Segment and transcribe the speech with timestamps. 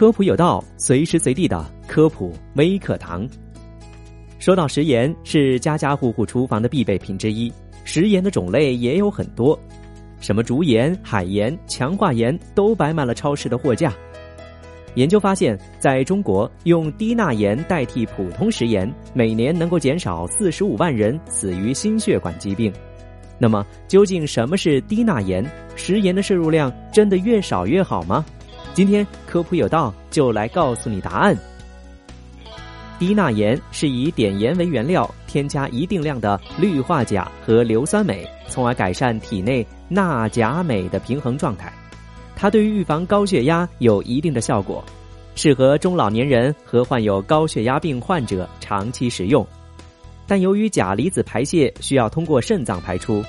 [0.00, 3.28] 科普有道，随时随地的科普微课堂。
[4.38, 7.52] 说到食盐，是家家户户厨房的必备品之一。
[7.84, 9.60] 食盐的种类也有很多，
[10.18, 13.92] 什么竹盐、海盐、强化盐都摆满了超市的货架。
[14.94, 22.72] 研究发现，在中国用低钠盐代替普通食盐，每年能够减少四十五万人死于心血管疾病。
[23.38, 25.44] 那么，究竟什么是低钠盐？
[25.76, 28.24] 食盐的摄入量真的越少越好吗？
[28.72, 31.36] 今天科普有道就来告诉你答案。
[32.98, 41.72] 低钠盐是以碘盐为原料，添加一定量的氯化钾和硫酸镁，从而改善体内钠钾镁的平衡状态。
[42.36, 44.84] 它对于预防高血压有一定的效果，
[45.34, 49.46] 适合中老年人和患有高血压病患者长期食用。
[50.26, 53.22] 但由于钾离子排泄需要通过肾脏排出，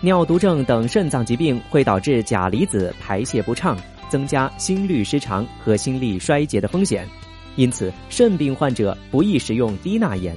[0.00, 3.76] 尿毒症等肾脏疾病会导致钾离子排泄不畅，
[4.12, 7.08] 增加心律失常和心力衰竭的风险。
[7.56, 10.36] 因此，肾病患者不宜食用低钠盐。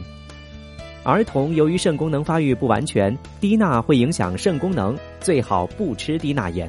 [1.04, 6.66] 儿童由于肾功能发育不完全，低钠会影响肾功能，最好不吃低钠盐。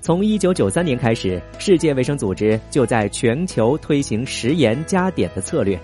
[0.00, 5.76] 从一九九三年开始，世界卫生组织就在全球推行食盐加碘的策略。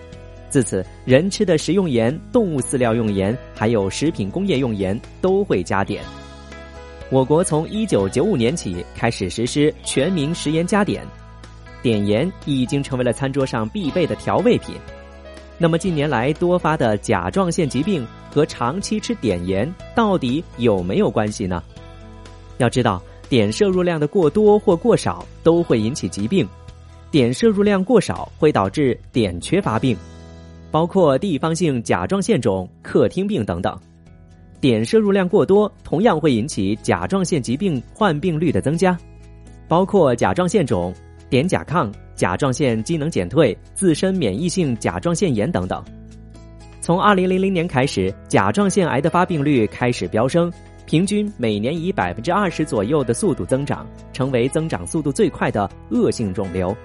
[0.48, 6.00] 自此，人吃的食用盐、动物饲料用盐，还有食品工业用盐都会加碘。
[7.10, 11.02] 我国从一九九五年起开始实施全民食盐加碘，
[11.82, 14.76] 碘盐已经成为了餐桌上必备的调味品。
[15.58, 21.62] 那么近年来多发的甲状腺疾病和长期吃碘盐到底有没有关系呢？
[22.58, 23.02] 要知道。
[23.28, 26.44] 碘摄入量的过多或过少都会引起疾病，
[27.12, 29.96] 碘摄入量过少会导致碘缺乏病，
[30.72, 33.78] 包括地方性甲状腺肿、克汀病等等。
[34.60, 38.96] 碘摄入量过多同样会引起甲状腺疾病患病率的增加，
[39.66, 40.92] 包括甲状腺肿、
[41.30, 45.82] 碘甲亢、甲状腺机能减退、自身免疫性甲状腺炎等等。
[46.80, 50.52] 从二零零零年开始，甲状腺癌的发病率开始飙升。
[50.86, 56.76] 平均每年以百分之二十左右的速度增长，成为增长速度最快的恶性肿瘤。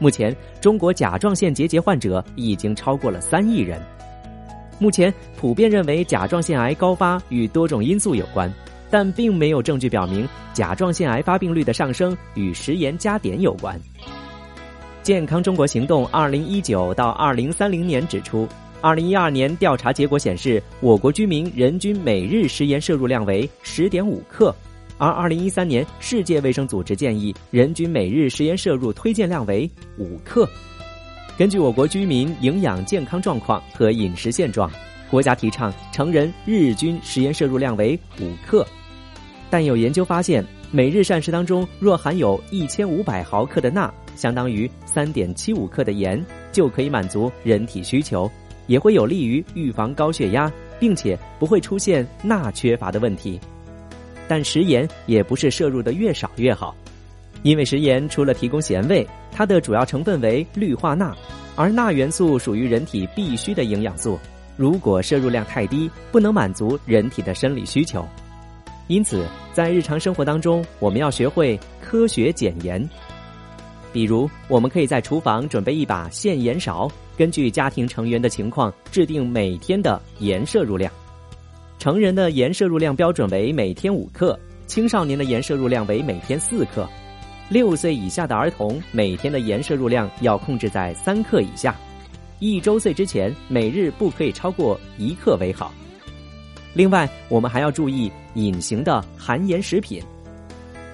[0.00, 3.80] 目前，中国甲状腺结节患者已经超过了三亿人。
[4.78, 8.52] 目前普遍认为甲状腺癌高发与多种因素有关，
[8.90, 13.80] 但并没有证据表明甲状腺癌发病率的上升与食盐加碘有关。
[15.02, 18.48] 健康中国行动二零一九到二零三零年指出。
[18.80, 24.54] 二零一二年调查结果显示，我国居民人均每日食盐摄入量为十点五克，
[24.98, 30.46] 而二零一三年世界卫生组织建议人均每日食盐摄入推荐量为五克。
[31.36, 34.70] 根据我国居民营养健康状况和饮食现状，
[35.10, 38.64] 国家提倡成人日均食盐摄入量为五克。
[39.50, 48.30] 但有研究发现，每日膳食当中若含有一千五百毫克的钠，相当于三点七五克的盐，就可以满足人体需求。
[48.68, 53.40] 也会有利于预防高血压，并且不会出现钠缺乏的问题。
[54.28, 56.74] 但食盐也不是摄入的越少越好，
[57.44, 61.14] 因为食盐除了提供咸味，它的主要成分为氯化钠，
[61.54, 64.18] 而钠元素属于人体必需的营养素。
[64.56, 68.02] 如果摄入量太低，不能满足人体的生理需求。
[68.86, 72.82] 因此，在日常生活当中，我们要学会科学减盐。
[73.92, 80.90] 比如，我们可以在厨房准备一把现盐勺，根据家庭成员的情况制定每天的盐摄入量。
[81.78, 86.88] 成人的盐摄入量标准为每天五克，青少年的盐摄入量为每天四克，
[87.48, 91.76] 六岁以下的儿童每天的盐摄入量要控制在三克以下，
[92.38, 95.72] 一周岁之前每日不可以超过一克为好。
[96.72, 100.02] 另外，我们还要注意隐形的含盐食品。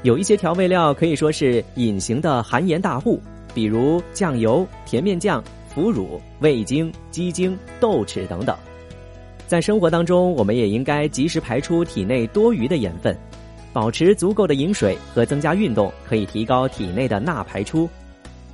[0.03, 3.21] 有一些调味料可以说是隐形的含盐大户，
[3.55, 8.57] 比如酱油、甜面酱、腐乳、味精、鸡精、豆豉等等。
[9.47, 13.17] 在生活当中，我们也应该及时排出体内多余的盐分，
[13.73, 17.89] 保持足够的饮水和增加运动，可以提高体内的钠排出。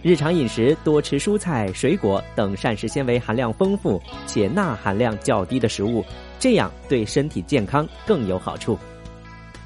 [0.03, 6.05] 日常饮食多吃蔬菜、水果等膳食纤维含量丰富且钠含量较低的食物，
[6.39, 8.79] 这样对身体健康更有好处。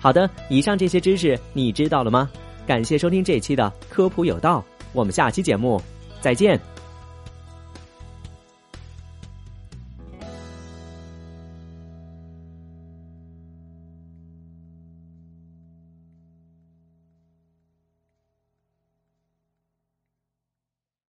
[0.00, 2.30] 好的，以上这些知识你知道了吗？
[2.66, 5.82] 感谢收听这期的科普有道，我们下期节目
[6.20, 6.58] 再见。